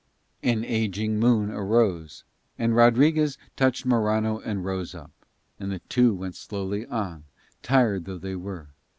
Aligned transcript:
An 0.41 0.65
ageing 0.65 1.19
moon 1.19 1.51
arose, 1.51 2.23
and 2.57 2.75
Rodriguez 2.75 3.37
touched 3.55 3.85
Morano 3.85 4.39
and 4.39 4.65
rose 4.65 4.95
up; 4.95 5.11
and 5.59 5.71
the 5.71 5.77
two 5.77 6.15
went 6.15 6.33
slowly 6.35 6.87
on, 6.87 7.25
tired 7.61 8.05
though 8.05 8.17
they 8.17 8.35
were. 8.35 8.69